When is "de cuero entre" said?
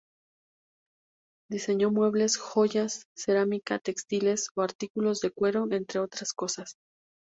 5.19-5.99